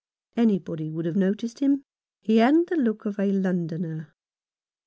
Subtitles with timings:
[0.35, 1.83] Anybody would have noticed him;
[2.21, 4.15] he hadn't the look of a Londoner.